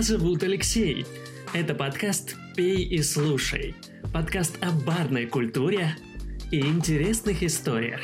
Меня 0.00 0.18
зовут 0.18 0.42
Алексей. 0.42 1.04
Это 1.52 1.74
подкаст 1.74 2.34
«Пей 2.56 2.84
и 2.84 3.02
слушай». 3.02 3.74
Подкаст 4.14 4.56
о 4.62 4.72
барной 4.72 5.26
культуре 5.26 5.94
и 6.50 6.60
интересных 6.60 7.42
историях. 7.42 8.00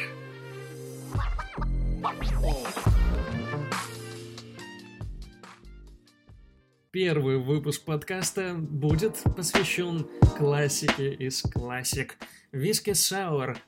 Первый 6.90 7.38
выпуск 7.38 7.86
подкаста 7.86 8.56
будет 8.58 9.16
посвящен 9.34 10.06
классике 10.36 11.14
из 11.14 11.40
классик. 11.40 12.18
Виски 12.52 12.92
Сауэр. 12.92 13.58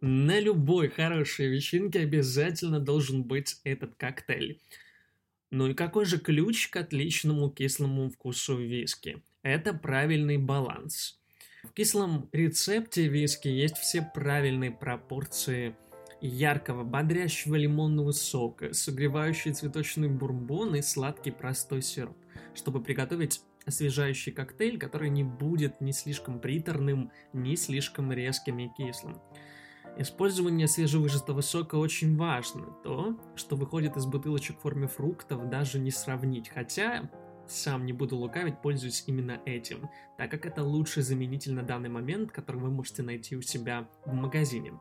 На 0.00 0.40
любой 0.40 0.88
хорошей 0.88 1.46
вечеринке 1.46 2.00
обязательно 2.00 2.80
должен 2.80 3.22
быть 3.22 3.60
этот 3.62 3.94
коктейль. 3.94 4.58
Ну 5.50 5.68
и 5.68 5.74
какой 5.74 6.04
же 6.04 6.18
ключ 6.18 6.68
к 6.68 6.76
отличному 6.76 7.50
кислому 7.50 8.10
вкусу 8.10 8.56
виски? 8.58 9.22
Это 9.42 9.72
правильный 9.72 10.36
баланс. 10.36 11.18
В 11.64 11.72
кислом 11.72 12.28
рецепте 12.32 13.08
виски 13.08 13.48
есть 13.48 13.78
все 13.78 14.02
правильные 14.14 14.70
пропорции 14.70 15.74
яркого, 16.20 16.84
бодрящего 16.84 17.54
лимонного 17.54 18.12
сока, 18.12 18.74
согревающий 18.74 19.52
цветочный 19.52 20.08
бурбон 20.08 20.74
и 20.76 20.82
сладкий 20.82 21.30
простой 21.30 21.82
сироп, 21.82 22.16
чтобы 22.54 22.82
приготовить 22.82 23.40
освежающий 23.64 24.32
коктейль, 24.32 24.78
который 24.78 25.10
не 25.10 25.24
будет 25.24 25.80
ни 25.80 25.92
слишком 25.92 26.40
приторным, 26.40 27.10
ни 27.32 27.54
слишком 27.54 28.12
резким 28.12 28.58
и 28.58 28.68
кислым. 28.76 29.20
Использование 30.00 30.68
свежевыжатого 30.68 31.40
сока 31.40 31.74
очень 31.74 32.16
важно. 32.16 32.66
То, 32.84 33.18
что 33.34 33.56
выходит 33.56 33.96
из 33.96 34.06
бутылочек 34.06 34.56
в 34.56 34.60
форме 34.60 34.86
фруктов, 34.86 35.48
даже 35.48 35.80
не 35.80 35.90
сравнить. 35.90 36.48
Хотя, 36.48 37.10
сам 37.48 37.84
не 37.84 37.92
буду 37.92 38.16
лукавить, 38.16 38.62
пользуюсь 38.62 39.02
именно 39.08 39.40
этим, 39.44 39.90
так 40.16 40.30
как 40.30 40.46
это 40.46 40.62
лучший 40.62 41.02
заменитель 41.02 41.52
на 41.52 41.64
данный 41.64 41.88
момент, 41.88 42.30
который 42.30 42.60
вы 42.60 42.70
можете 42.70 43.02
найти 43.02 43.36
у 43.36 43.42
себя 43.42 43.88
в 44.04 44.12
магазине. 44.12 44.72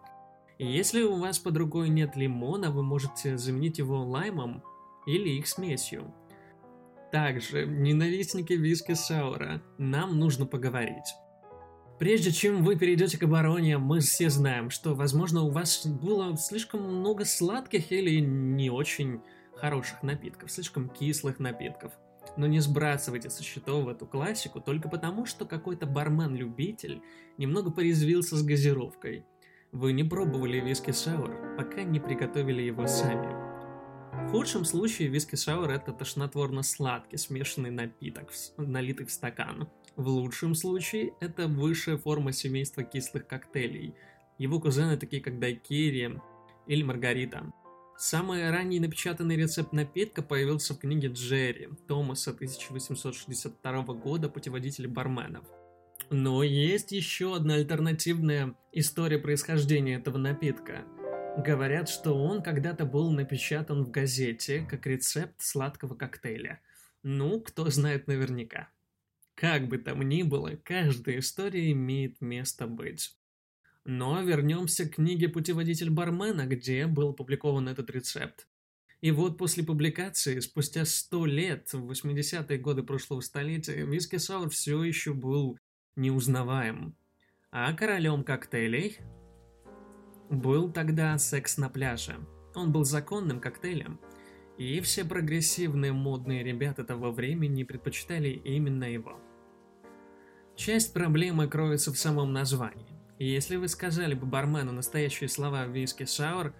Если 0.59 1.01
у 1.01 1.15
вас 1.15 1.39
под 1.39 1.57
рукой 1.57 1.89
нет 1.89 2.15
лимона, 2.15 2.69
вы 2.69 2.83
можете 2.83 3.37
заменить 3.37 3.79
его 3.79 4.03
лаймом 4.03 4.63
или 5.07 5.29
их 5.29 5.47
смесью. 5.47 6.13
Также, 7.11 7.65
ненавистники 7.65 8.53
виски 8.53 8.93
саура, 8.93 9.63
нам 9.79 10.19
нужно 10.19 10.45
поговорить. 10.45 11.15
Прежде 11.99 12.31
чем 12.31 12.63
вы 12.63 12.75
перейдете 12.75 13.17
к 13.17 13.23
обороне, 13.23 13.79
мы 13.79 14.01
все 14.01 14.29
знаем, 14.29 14.69
что, 14.69 14.93
возможно, 14.93 15.41
у 15.41 15.49
вас 15.49 15.85
было 15.87 16.37
слишком 16.37 16.83
много 16.83 17.25
сладких 17.25 17.91
или 17.91 18.19
не 18.19 18.69
очень 18.69 19.21
хороших 19.55 20.03
напитков, 20.03 20.51
слишком 20.51 20.89
кислых 20.89 21.39
напитков. 21.39 21.93
Но 22.35 22.45
не 22.45 22.59
сбрасывайте 22.59 23.31
со 23.31 23.41
счетов 23.41 23.87
эту 23.87 24.05
классику 24.05 24.61
только 24.61 24.89
потому, 24.89 25.25
что 25.25 25.45
какой-то 25.45 25.87
бармен-любитель 25.87 27.01
немного 27.39 27.71
порезвился 27.71 28.37
с 28.37 28.43
газировкой. 28.43 29.25
Вы 29.71 29.93
не 29.93 30.03
пробовали 30.03 30.59
виски 30.59 30.91
саур, 30.91 31.35
пока 31.57 31.81
не 31.81 31.99
приготовили 31.99 32.61
его 32.61 32.85
сами. 32.85 33.46
В 34.27 34.31
худшем 34.31 34.65
случае 34.65 35.07
виски 35.07 35.35
саур 35.35 35.69
это 35.69 35.93
тошнотворно-сладкий 35.93 37.17
смешанный 37.17 37.71
напиток, 37.71 38.33
налитый 38.57 39.05
в 39.05 39.11
стакан. 39.11 39.69
В 39.95 40.09
лучшем 40.09 40.53
случае, 40.53 41.13
это 41.21 41.47
высшая 41.47 41.97
форма 41.97 42.33
семейства 42.33 42.83
кислых 42.83 43.25
коктейлей. 43.25 43.95
Его 44.37 44.59
кузены 44.59 44.97
такие 44.97 45.21
как 45.21 45.39
дайкири 45.39 46.19
или 46.67 46.83
маргарита. 46.83 47.53
Самый 47.97 48.51
ранний 48.51 48.81
напечатанный 48.81 49.37
рецепт 49.37 49.71
напитка 49.71 50.21
появился 50.21 50.73
в 50.73 50.79
книге 50.79 51.07
Джерри 51.07 51.69
Томаса 51.87 52.31
1862 52.31 53.81
года 53.93 54.27
«Путеводитель 54.27 54.89
барменов». 54.89 55.45
Но 56.09 56.43
есть 56.43 56.91
еще 56.91 57.33
одна 57.33 57.53
альтернативная 57.53 58.55
история 58.73 59.19
происхождения 59.19 59.95
этого 59.95 60.17
напитка. 60.17 60.83
Говорят, 61.37 61.87
что 61.87 62.13
он 62.13 62.41
когда-то 62.41 62.83
был 62.83 63.11
напечатан 63.11 63.83
в 63.83 63.91
газете 63.91 64.65
как 64.67 64.87
рецепт 64.87 65.35
сладкого 65.39 65.93
коктейля. 65.93 66.59
Ну, 67.03 67.39
кто 67.41 67.69
знает 67.69 68.07
наверняка. 68.07 68.69
Как 69.35 69.67
бы 69.67 69.77
там 69.77 70.01
ни 70.01 70.23
было, 70.23 70.55
каждая 70.63 71.19
история 71.19 71.71
имеет 71.71 72.21
место 72.21 72.65
быть. 72.65 73.15
Но 73.85 74.19
вернемся 74.23 74.89
к 74.89 74.95
книге 74.95 75.29
«Путеводитель 75.29 75.91
бармена», 75.91 76.47
где 76.47 76.87
был 76.87 77.09
опубликован 77.09 77.69
этот 77.69 77.91
рецепт. 77.91 78.47
И 79.01 79.11
вот 79.11 79.37
после 79.37 79.63
публикации, 79.63 80.39
спустя 80.39 80.85
сто 80.85 81.27
лет, 81.27 81.71
в 81.71 81.91
80-е 81.91 82.57
годы 82.57 82.81
прошлого 82.81 83.21
столетия, 83.21 83.85
виски 83.85 84.17
саур 84.17 84.49
все 84.49 84.83
еще 84.83 85.13
был 85.13 85.59
неузнаваем. 85.95 86.97
А 87.51 87.71
королем 87.73 88.23
коктейлей 88.23 88.97
был 90.29 90.71
тогда 90.71 91.17
секс 91.17 91.57
на 91.57 91.69
пляже. 91.69 92.15
Он 92.55 92.71
был 92.71 92.83
законным 92.83 93.39
коктейлем, 93.39 93.99
и 94.57 94.79
все 94.81 95.05
прогрессивные 95.05 95.93
модные 95.93 96.43
ребята 96.43 96.83
того 96.83 97.11
времени 97.11 97.63
предпочитали 97.63 98.29
именно 98.29 98.85
его. 98.85 99.19
Часть 100.55 100.93
проблемы 100.93 101.47
кроется 101.47 101.93
в 101.93 101.97
самом 101.97 102.33
названии. 102.33 102.87
Если 103.19 103.55
вы 103.55 103.67
сказали 103.67 104.15
бы 104.15 104.25
бармену 104.25 104.71
настоящие 104.71 105.29
слова 105.29 105.65
виски 105.65 106.03
саур, 106.05 106.53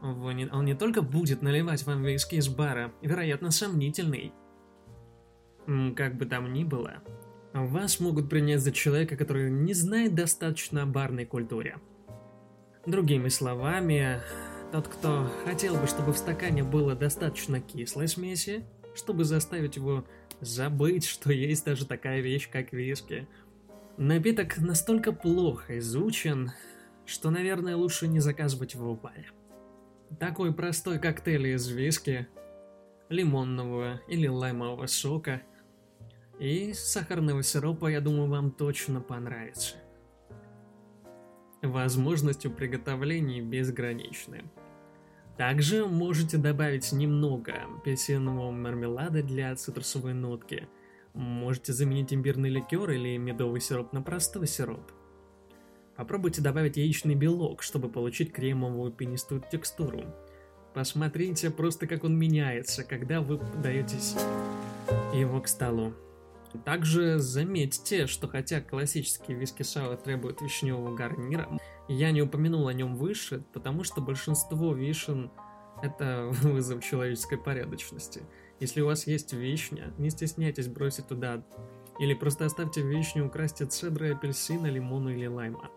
он 0.00 0.64
не 0.64 0.74
только 0.74 1.02
будет 1.02 1.42
наливать 1.42 1.84
вам 1.84 2.04
виски 2.04 2.36
из 2.36 2.48
бара, 2.48 2.92
вероятно, 3.02 3.50
сомнительный. 3.50 4.32
Как 5.96 6.16
бы 6.16 6.26
там 6.26 6.52
ни 6.52 6.62
было, 6.62 7.02
вас 7.52 7.98
могут 8.00 8.28
принять 8.28 8.60
за 8.60 8.70
человека, 8.70 9.16
который 9.16 9.50
не 9.50 9.72
знает 9.72 10.14
достаточно 10.14 10.82
о 10.82 10.86
барной 10.86 11.26
культуре. 11.26 11.78
Другими 12.86 13.28
словами, 13.28 14.20
тот, 14.70 14.88
кто 14.88 15.30
хотел 15.44 15.76
бы, 15.76 15.86
чтобы 15.86 16.12
в 16.12 16.18
стакане 16.18 16.62
было 16.62 16.94
достаточно 16.94 17.60
кислой 17.60 18.08
смеси, 18.08 18.64
чтобы 18.94 19.24
заставить 19.24 19.76
его 19.76 20.04
забыть, 20.40 21.06
что 21.06 21.32
есть 21.32 21.64
даже 21.64 21.86
такая 21.86 22.20
вещь, 22.20 22.50
как 22.50 22.72
виски. 22.72 23.26
Напиток 23.96 24.58
настолько 24.58 25.12
плохо 25.12 25.78
изучен, 25.78 26.50
что, 27.06 27.30
наверное, 27.30 27.76
лучше 27.76 28.06
не 28.06 28.20
заказывать 28.20 28.74
его 28.74 28.94
в 28.94 29.00
баре. 29.00 29.30
Такой 30.20 30.52
простой 30.52 30.98
коктейль 30.98 31.48
из 31.48 31.66
виски, 31.68 32.28
лимонного 33.08 34.00
или 34.08 34.26
лаймового 34.26 34.86
сока 34.86 35.42
и 36.38 36.72
сахарного 36.74 37.42
сиропа, 37.42 37.86
я 37.86 38.00
думаю, 38.00 38.28
вам 38.28 38.50
точно 38.50 39.00
понравится. 39.00 39.76
Возможности 41.64 42.48
приготовления 42.48 43.40
безграничны. 43.40 44.44
Также 45.38 45.86
можете 45.86 46.36
добавить 46.36 46.92
немного 46.92 47.54
апельсинового 47.78 48.50
мармелада 48.50 49.22
для 49.22 49.56
цитрусовой 49.56 50.12
нотки. 50.12 50.68
Можете 51.14 51.72
заменить 51.72 52.12
имбирный 52.12 52.50
ликер 52.50 52.90
или 52.90 53.16
медовый 53.16 53.62
сироп 53.62 53.94
на 53.94 54.02
простой 54.02 54.46
сироп. 54.46 54.92
Попробуйте 55.96 56.42
добавить 56.42 56.76
яичный 56.76 57.14
белок, 57.14 57.62
чтобы 57.62 57.88
получить 57.88 58.30
кремовую 58.30 58.92
пенистую 58.92 59.42
текстуру. 59.50 60.04
Посмотрите 60.74 61.50
просто 61.50 61.86
как 61.86 62.04
он 62.04 62.18
меняется, 62.18 62.84
когда 62.84 63.22
вы 63.22 63.38
подаетесь 63.38 64.16
его 65.14 65.40
к 65.40 65.48
столу. 65.48 65.94
Также 66.64 67.18
заметьте, 67.18 68.06
что 68.06 68.28
хотя 68.28 68.60
классический 68.60 69.34
виски 69.34 69.62
сауэр 69.62 69.96
требует 69.96 70.40
вишневого 70.40 70.94
гарнира, 70.94 71.48
я 71.88 72.10
не 72.10 72.22
упомянул 72.22 72.68
о 72.68 72.72
нем 72.72 72.96
выше, 72.96 73.44
потому 73.52 73.84
что 73.84 74.00
большинство 74.00 74.72
вишен– 74.72 75.30
это 75.82 76.28
вызов 76.42 76.82
человеческой 76.82 77.38
порядочности. 77.38 78.22
Если 78.60 78.80
у 78.80 78.86
вас 78.86 79.06
есть 79.06 79.32
вишня, 79.32 79.92
не 79.98 80.10
стесняйтесь 80.10 80.68
бросить 80.68 81.08
туда 81.08 81.44
или 81.98 82.14
просто 82.14 82.44
оставьте 82.44 82.82
вишню 82.82 83.26
украсть 83.26 83.60
от 83.60 83.72
цедры, 83.72 84.12
апельсина, 84.12 84.66
лимона 84.66 85.10
или 85.10 85.26
лайма. 85.26 85.70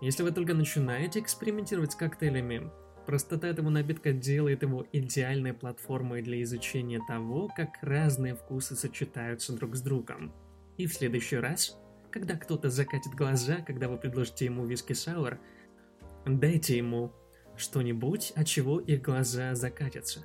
Если 0.00 0.22
вы 0.22 0.30
только 0.30 0.54
начинаете 0.54 1.20
экспериментировать 1.20 1.92
с 1.92 1.96
коктейлями, 1.96 2.70
простота 3.06 3.48
этого 3.48 3.70
напитка 3.70 4.12
делает 4.12 4.62
его 4.62 4.86
идеальной 4.92 5.54
платформой 5.54 6.22
для 6.22 6.42
изучения 6.42 7.00
того, 7.06 7.48
как 7.56 7.78
разные 7.80 8.34
вкусы 8.34 8.76
сочетаются 8.76 9.54
друг 9.54 9.76
с 9.76 9.80
другом. 9.80 10.32
И 10.76 10.86
в 10.86 10.92
следующий 10.92 11.36
раз 11.36 11.78
когда 12.16 12.34
кто-то 12.34 12.70
закатит 12.70 13.14
глаза, 13.14 13.56
когда 13.56 13.88
вы 13.88 13.98
предложите 13.98 14.46
ему 14.46 14.64
виски 14.64 14.94
сауэр, 14.94 15.38
дайте 16.24 16.78
ему 16.78 17.12
что-нибудь, 17.58 18.32
от 18.34 18.46
чего 18.46 18.80
их 18.80 19.02
глаза 19.02 19.54
закатятся. 19.54 20.24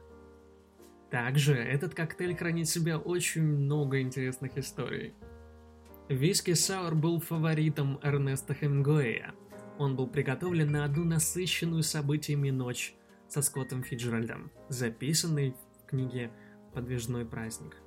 Также 1.09 1.53
этот 1.53 1.93
коктейль 1.93 2.37
хранит 2.37 2.67
в 2.67 2.71
себе 2.71 2.95
очень 2.95 3.43
много 3.43 3.99
интересных 3.99 4.57
историй. 4.57 5.13
Виски 6.07 6.53
Сауэр 6.53 6.95
был 6.95 7.19
фаворитом 7.19 7.99
Эрнеста 8.01 8.53
Хемингуэя. 8.53 9.33
Он 9.81 9.95
был 9.95 10.05
приготовлен 10.05 10.71
на 10.71 10.85
одну 10.85 11.03
насыщенную 11.03 11.81
событиями 11.81 12.51
ночь 12.51 12.93
со 13.27 13.41
Скоттом 13.41 13.81
Фиджеральдом, 13.81 14.51
записанной 14.69 15.55
в 15.55 15.89
книге 15.89 16.29
«Подвижной 16.75 17.25
праздник». 17.25 17.77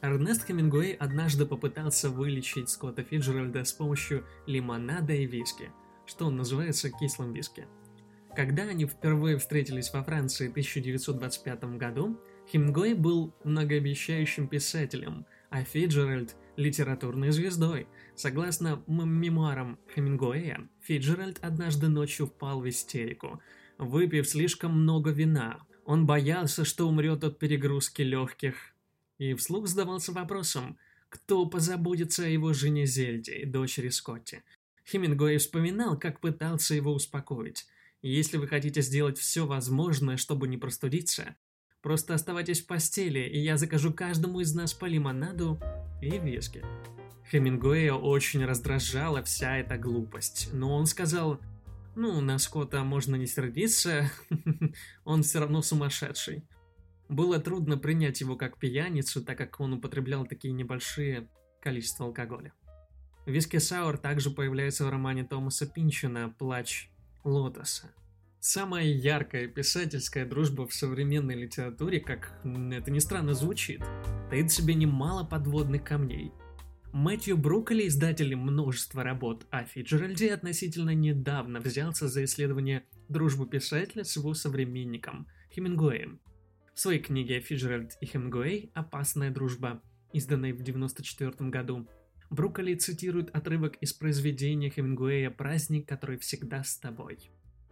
Эрнест 0.00 0.46
Хемингуэй 0.46 0.92
однажды 0.92 1.44
попытался 1.44 2.08
вылечить 2.08 2.70
Скотта 2.70 3.02
Фиджеральда 3.02 3.64
с 3.64 3.74
помощью 3.74 4.24
лимонада 4.46 5.12
и 5.12 5.26
виски, 5.26 5.70
что 6.06 6.30
называется 6.30 6.90
кислым 6.90 7.34
виски. 7.34 7.66
Когда 8.34 8.62
они 8.62 8.86
впервые 8.86 9.36
встретились 9.36 9.92
во 9.92 10.02
Франции 10.02 10.48
в 10.48 10.52
1925 10.52 11.76
году, 11.76 12.18
Хемингуэй 12.50 12.94
был 12.94 13.34
многообещающим 13.44 14.48
писателем, 14.48 15.26
а 15.50 15.64
Фиджеральд– 15.64 16.36
литературной 16.58 17.30
звездой. 17.30 17.86
Согласно 18.14 18.82
мемуарам 18.86 19.78
Хемингуэя, 19.94 20.68
Фиджеральд 20.82 21.38
однажды 21.40 21.88
ночью 21.88 22.26
впал 22.26 22.60
в 22.60 22.68
истерику, 22.68 23.40
выпив 23.78 24.28
слишком 24.28 24.82
много 24.82 25.10
вина. 25.10 25.60
Он 25.84 26.04
боялся, 26.04 26.64
что 26.64 26.88
умрет 26.88 27.24
от 27.24 27.38
перегрузки 27.38 28.02
легких 28.02 28.74
и 29.18 29.34
вслух 29.34 29.68
задавался 29.68 30.12
вопросом, 30.12 30.78
кто 31.08 31.46
позаботится 31.46 32.24
о 32.24 32.28
его 32.28 32.52
жене 32.52 32.86
Зельде, 32.86 33.46
дочери 33.46 33.88
Скотти. 33.88 34.42
Хемингуэй 34.86 35.38
вспоминал, 35.38 35.98
как 35.98 36.20
пытался 36.20 36.74
его 36.74 36.92
успокоить. 36.92 37.66
Если 38.02 38.36
вы 38.36 38.46
хотите 38.46 38.80
сделать 38.80 39.18
все 39.18 39.46
возможное, 39.46 40.16
чтобы 40.16 40.48
не 40.48 40.56
простудиться, 40.56 41.36
просто 41.82 42.14
оставайтесь 42.14 42.60
в 42.62 42.66
постели, 42.66 43.20
и 43.20 43.38
я 43.38 43.56
закажу 43.56 43.92
каждому 43.92 44.40
из 44.40 44.54
нас 44.54 44.74
по 44.74 44.86
лимонаду 44.86 45.60
и 46.00 46.18
виски. 46.18 46.64
Хемингуэя 47.30 47.94
очень 47.94 48.44
раздражала 48.44 49.22
вся 49.22 49.58
эта 49.58 49.76
глупость, 49.76 50.50
но 50.52 50.74
он 50.74 50.86
сказал, 50.86 51.40
ну, 51.94 52.20
на 52.20 52.38
Скотта 52.38 52.84
можно 52.84 53.16
не 53.16 53.26
сердиться, 53.26 54.10
он 55.04 55.22
все 55.22 55.40
равно 55.40 55.62
сумасшедший. 55.62 56.44
Было 57.08 57.38
трудно 57.38 57.76
принять 57.76 58.20
его 58.20 58.36
как 58.36 58.58
пьяницу, 58.58 59.24
так 59.24 59.36
как 59.36 59.60
он 59.60 59.74
употреблял 59.74 60.26
такие 60.26 60.52
небольшие 60.52 61.28
количества 61.60 62.06
алкоголя. 62.06 62.52
Виски 63.26 63.58
Сауэр 63.58 63.98
также 63.98 64.30
появляется 64.30 64.86
в 64.86 64.90
романе 64.90 65.24
Томаса 65.24 65.66
Пинчина 65.66 66.34
«Плач 66.38 66.88
Лотоса». 67.24 67.90
Самая 68.40 68.86
яркая 68.86 69.48
писательская 69.48 70.24
дружба 70.24 70.68
в 70.68 70.72
современной 70.72 71.34
литературе, 71.34 71.98
как 71.98 72.32
это 72.44 72.90
ни 72.90 73.00
странно 73.00 73.34
звучит, 73.34 73.82
таит 74.30 74.52
в 74.52 74.54
себе 74.54 74.74
немало 74.74 75.24
подводных 75.24 75.82
камней. 75.82 76.32
Мэтью 76.92 77.36
Брукколи, 77.36 77.88
издатель 77.88 78.36
множества 78.36 79.02
работ 79.02 79.46
о 79.50 79.64
Фиджеральде, 79.64 80.32
относительно 80.32 80.94
недавно 80.94 81.58
взялся 81.58 82.06
за 82.06 82.24
исследование 82.24 82.84
дружбы 83.08 83.46
писателя 83.46 84.04
с 84.04 84.16
его 84.16 84.34
современником 84.34 85.26
Хемингуэем. 85.52 86.20
В 86.74 86.80
своей 86.80 87.00
книге 87.00 87.40
«Фиджеральд 87.40 87.98
и 88.00 88.06
Хемингуэй. 88.06 88.70
Опасная 88.72 89.30
дружба», 89.30 89.82
изданной 90.12 90.52
в 90.52 90.60
1994 90.60 91.50
году, 91.50 91.88
Брукколи 92.30 92.74
цитирует 92.74 93.34
отрывок 93.34 93.76
из 93.80 93.92
произведения 93.92 94.70
Хемингуэя 94.70 95.30
«Праздник, 95.30 95.88
который 95.88 96.18
всегда 96.18 96.62
с 96.62 96.78
тобой», 96.78 97.18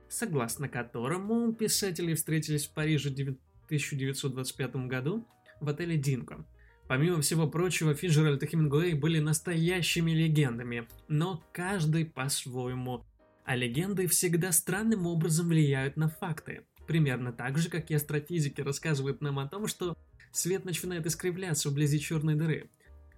согласно 0.09 0.69
которому 0.69 1.53
писатели 1.53 2.15
встретились 2.15 2.67
в 2.67 2.75
Париже 2.75 3.11
в 3.11 3.65
1925 3.67 4.77
году 4.87 5.27
в 5.61 5.69
отеле 5.69 5.97
«Динко». 5.97 6.45
Помимо 6.89 7.21
всего 7.21 7.49
прочего, 7.49 7.95
Фиджеральд 7.95 8.43
и 8.43 8.47
Хемингуэй 8.47 8.95
были 8.95 9.19
настоящими 9.19 10.13
легендами, 10.13 10.87
но 11.09 11.43
каждый 11.53 12.07
по-своему. 12.07 13.05
А 13.45 13.57
легенды 13.57 14.07
всегда 14.07 14.53
странным 14.53 15.07
образом 15.07 15.49
влияют 15.49 15.97
на 15.97 16.09
факты– 16.09 16.63
Примерно 16.87 17.33
так 17.33 17.59
же, 17.59 17.69
как 17.69 17.91
и 17.91 17.95
астрофизики 17.95 18.61
рассказывают 18.61 19.21
нам 19.21 19.39
о 19.39 19.49
том, 19.49 19.67
что 19.67 19.97
свет 20.33 20.65
начинает 20.65 21.07
искривляться 21.07 21.69
вблизи 21.69 21.99
черной 21.99 22.37
дыры. 22.37 22.71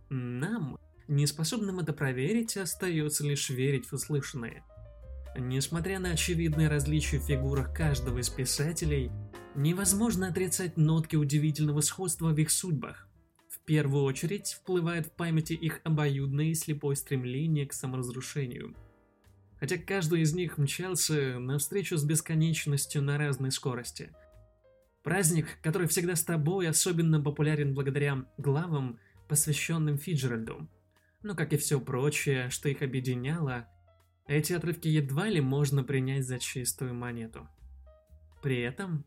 Нам, 0.09 0.79
неспособным 1.07 1.81
это 1.81 1.93
проверить, 1.93 2.57
остается 2.57 3.25
лишь 3.25 3.51
верить 3.51 3.87
в 3.87 3.93
услышанное. 3.93 4.65
Несмотря 5.41 6.01
на 6.01 6.11
очевидные 6.11 6.69
различия 6.69 7.19
в 7.19 7.25
фигурах 7.25 7.73
каждого 7.73 8.19
из 8.19 8.29
писателей, 8.29 9.11
невозможно 9.55 10.29
отрицать 10.29 10.77
нотки 10.77 11.17
удивительного 11.17 11.81
сходства 11.81 12.29
в 12.31 12.39
их 12.39 12.51
судьбах. 12.51 13.09
В 13.49 13.61
первую 13.65 14.05
очередь 14.05 14.59
вплывает 14.61 15.07
в 15.07 15.13
памяти 15.13 15.53
их 15.53 15.81
обоюдное 15.85 16.47
и 16.47 16.55
слепое 16.55 16.97
стремление 16.97 17.67
к 17.67 17.73
саморазрушению– 17.73 18.77
хотя 19.59 19.77
каждый 19.77 20.23
из 20.23 20.35
них 20.35 20.59
мчался 20.59 21.39
навстречу 21.39 21.97
с 21.97 22.05
бесконечностью 22.05 23.03
на 23.03 23.19
разной 23.19 23.51
скорости. 23.51 24.11
Праздник, 25.03 25.47
который 25.63 25.89
всегда 25.89 26.17
с 26.17 26.25
тобой, 26.25 26.69
особенно 26.69 27.21
популярен 27.21 27.75
благодаря 27.75 28.25
главам, 28.37 28.99
посвященным 29.29 29.99
Фиджеральду. 29.99 30.69
Но, 31.23 31.35
как 31.35 31.53
и 31.53 31.57
все 31.57 31.81
прочее, 31.81 32.51
что 32.51 32.69
их 32.69 32.83
объединяло, 32.83 33.69
эти 34.29 34.53
отрывки 34.53 34.89
едва 34.89 35.29
ли 35.29 35.41
можно 35.41 35.83
принять 35.83 36.27
за 36.27 36.39
чистую 36.39 36.95
монету. 36.95 37.49
При 38.43 38.61
этом, 38.61 39.05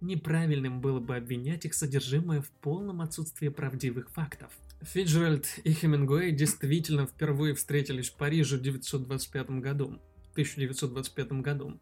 неправильным 0.00 0.80
было 0.80 1.00
бы 1.00 1.16
обвинять 1.16 1.66
их 1.66 1.74
содержимое 1.74 2.40
в 2.40 2.50
полном 2.50 3.02
отсутствии 3.02 3.48
правдивых 3.48 4.10
фактов– 4.10 4.50
Фиджеральд 4.82 5.58
и 5.64 5.74
Хемингуэй 5.74 6.32
действительно 6.32 7.06
впервые 7.06 7.54
встретились 7.54 8.08
в 8.08 8.14
Париже 8.14 8.56
в 8.56 8.60
1925 8.60 9.60
году. 9.60 10.00
1925 10.32 11.32
году. 11.42 11.78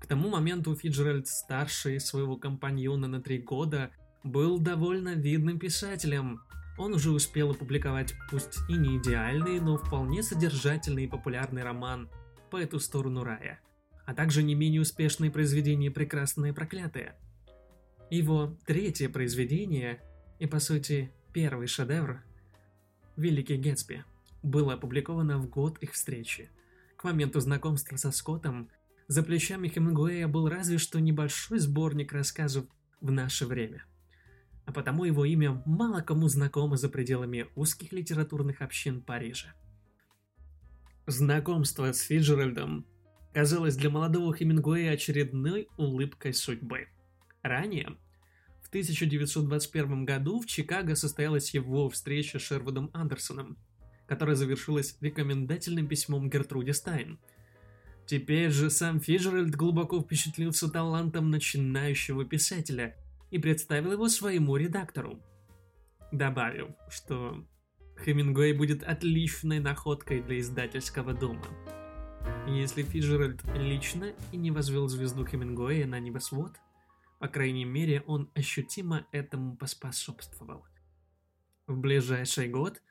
К 0.00 0.06
тому 0.06 0.30
моменту 0.30 0.74
Фиджеральд, 0.74 1.28
старший 1.28 2.00
своего 2.00 2.36
компаньона 2.36 3.06
на 3.06 3.20
три 3.20 3.38
года, 3.38 3.90
был 4.24 4.58
довольно 4.58 5.14
видным 5.14 5.58
писателем. 5.58 6.40
Он 6.78 6.94
уже 6.94 7.10
успел 7.10 7.50
опубликовать 7.50 8.14
пусть 8.30 8.58
и 8.68 8.74
не 8.74 8.96
идеальный, 8.96 9.60
но 9.60 9.76
вполне 9.76 10.22
содержательный 10.22 11.04
и 11.04 11.08
популярный 11.08 11.62
роман 11.62 12.08
«По 12.50 12.56
эту 12.56 12.80
сторону 12.80 13.24
рая», 13.24 13.60
а 14.06 14.14
также 14.14 14.42
не 14.42 14.54
менее 14.54 14.80
успешное 14.80 15.30
произведение 15.30 15.90
«Прекрасное 15.90 16.52
проклятое». 16.52 17.16
Его 18.10 18.56
третье 18.66 19.08
произведение 19.08 20.02
и, 20.40 20.46
по 20.46 20.58
сути, 20.58 21.12
первый 21.32 21.68
шедевр 21.68 22.22
«Великий 23.16 23.56
Гэтсби» 23.56 24.04
было 24.42 24.74
опубликовано 24.74 25.38
в 25.38 25.48
год 25.48 25.78
их 25.78 25.92
встречи. 25.92 26.50
К 26.96 27.04
моменту 27.04 27.40
знакомства 27.40 27.96
со 27.96 28.10
Скоттом 28.10 28.68
за 29.06 29.22
плечами 29.22 29.68
Хемингуэя 29.68 30.28
был 30.28 30.48
разве 30.48 30.78
что 30.78 31.00
небольшой 31.00 31.58
сборник 31.58 32.12
рассказов 32.12 32.66
в 33.00 33.10
наше 33.10 33.46
время. 33.46 33.84
А 34.66 34.72
потому 34.72 35.04
его 35.04 35.24
имя 35.24 35.62
мало 35.66 36.00
кому 36.00 36.28
знакомо 36.28 36.76
за 36.76 36.88
пределами 36.88 37.46
узких 37.54 37.92
литературных 37.92 38.60
общин 38.60 39.00
Парижа. 39.00 39.54
Знакомство 41.06 41.92
с 41.92 42.00
Фиджеральдом 42.02 42.86
казалось 43.32 43.76
для 43.76 43.90
молодого 43.90 44.34
Хемингуэя 44.34 44.92
очередной 44.92 45.68
улыбкой 45.76 46.34
судьбы. 46.34 46.88
Ранее 47.42 47.96
1921 48.70 50.04
году 50.04 50.40
в 50.40 50.46
Чикаго 50.46 50.94
состоялась 50.94 51.52
его 51.52 51.88
встреча 51.88 52.38
с 52.38 52.42
Шервудом 52.42 52.88
Андерсоном, 52.94 53.58
которая 54.06 54.36
завершилась 54.36 54.96
рекомендательным 55.00 55.88
письмом 55.88 56.30
Гертруде 56.30 56.72
Стайн. 56.72 57.18
Теперь 58.06 58.50
же 58.50 58.70
сам 58.70 59.00
Фиджеральд 59.00 59.56
глубоко 59.56 60.00
впечатлился 60.00 60.70
талантом 60.70 61.30
начинающего 61.30 62.24
писателя 62.24 62.96
и 63.32 63.38
представил 63.38 63.92
его 63.92 64.08
своему 64.08 64.56
редактору. 64.56 65.20
Добавив, 66.12 66.68
что 66.88 67.44
Хемингуэй 68.04 68.52
будет 68.52 68.82
отличной 68.82 69.60
находкой 69.60 70.22
для 70.22 70.40
издательского 70.40 71.12
дома. 71.12 71.46
Если 72.46 72.82
Фиджеральд 72.82 73.42
лично 73.56 74.12
и 74.32 74.36
не 74.36 74.50
возвел 74.50 74.88
звезду 74.88 75.24
Хемингуэя 75.24 75.86
на 75.86 76.00
небосвод– 76.00 76.56
по 77.20 77.28
крайней 77.28 77.66
мере, 77.66 78.02
он 78.06 78.30
ощутимо 78.34 79.06
этому 79.12 79.54
поспособствовал. 79.54 80.64
В 81.66 81.76
ближайший 81.76 82.48
год 82.48 82.82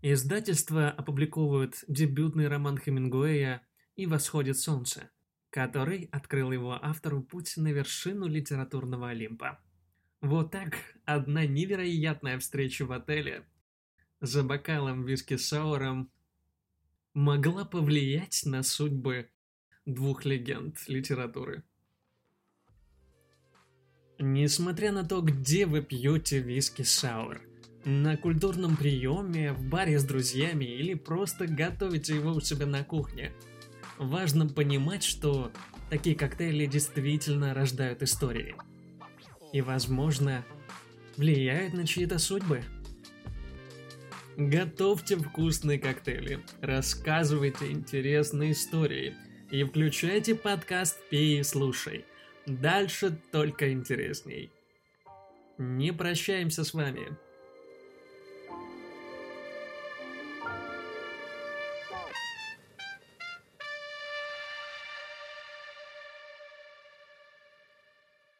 издательство 0.00 0.88
опубликовывает 0.88 1.84
дебютный 1.86 2.48
роман 2.48 2.78
Хемингуэя 2.78 3.60
«И 3.94 4.06
восходит 4.06 4.58
солнце», 4.58 5.10
который 5.50 6.08
открыл 6.12 6.50
его 6.50 6.82
автору 6.82 7.22
путь 7.22 7.58
на 7.58 7.68
вершину 7.68 8.26
литературного 8.26 9.10
Олимпа. 9.10 9.60
Вот 10.22 10.50
так 10.50 10.76
одна 11.04 11.44
невероятная 11.44 12.38
встреча 12.38 12.86
в 12.86 12.92
отеле 12.92 13.44
за 14.26 14.42
бокалом 14.42 15.04
виски 15.04 15.36
сауром 15.36 16.10
могла 17.12 17.64
повлиять 17.64 18.42
на 18.46 18.62
судьбы 18.62 19.28
двух 19.86 20.24
легенд 20.24 20.76
литературы. 20.88 21.62
Несмотря 24.18 24.92
на 24.92 25.04
то, 25.04 25.20
где 25.20 25.66
вы 25.66 25.82
пьете 25.82 26.38
виски 26.38 26.82
саур, 26.82 27.42
на 27.84 28.16
культурном 28.16 28.76
приеме, 28.76 29.52
в 29.52 29.68
баре 29.68 29.98
с 29.98 30.04
друзьями 30.04 30.64
или 30.64 30.94
просто 30.94 31.46
готовите 31.46 32.14
его 32.14 32.32
у 32.32 32.40
себя 32.40 32.64
на 32.64 32.82
кухне, 32.82 33.32
важно 33.98 34.48
понимать, 34.48 35.02
что 35.02 35.52
такие 35.90 36.16
коктейли 36.16 36.64
действительно 36.64 37.52
рождают 37.52 38.02
истории. 38.02 38.56
И, 39.52 39.60
возможно, 39.60 40.44
влияют 41.16 41.74
на 41.74 41.86
чьи-то 41.86 42.18
судьбы. 42.18 42.62
Готовьте 44.36 45.16
вкусные 45.16 45.78
коктейли, 45.78 46.40
рассказывайте 46.60 47.70
интересные 47.70 48.50
истории 48.50 49.14
и 49.52 49.62
включайте 49.62 50.34
подкаст 50.34 50.98
«Пей 51.08 51.38
и 51.38 51.42
слушай». 51.44 52.04
Дальше 52.44 53.16
только 53.30 53.72
интересней. 53.72 54.50
Не 55.56 55.92
прощаемся 55.92 56.64
с 56.64 56.74
вами. 56.74 57.16